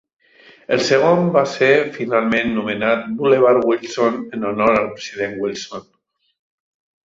El 0.75 0.79
segon 0.87 1.29
va 1.35 1.43
ser 1.51 1.69
finalment 1.97 2.49
nomenat 2.57 3.05
Bulevard 3.21 3.69
Wilson 3.71 4.19
en 4.39 4.51
honor 4.53 4.75
al 4.81 4.91
president 4.99 5.41
Wilson. 5.47 5.89